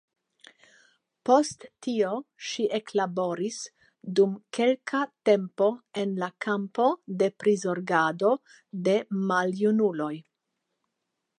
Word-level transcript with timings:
Post 1.29 1.65
tio 1.87 2.13
ŝi 2.51 2.63
eklaboris 2.77 3.59
dum 4.19 4.33
kelka 4.57 5.01
tempo 5.29 5.67
en 6.05 6.15
la 6.23 6.31
kampo 6.47 6.87
de 7.21 7.29
prizorgado 7.43 8.31
de 8.89 8.97
maljunuloj. 9.33 10.13